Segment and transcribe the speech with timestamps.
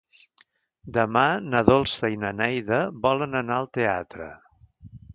[0.97, 4.35] Demà na Dolça i na Neida volen anar al teatre.